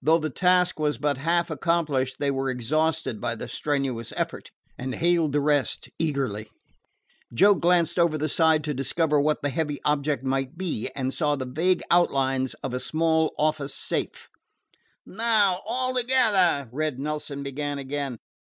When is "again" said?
17.78-18.16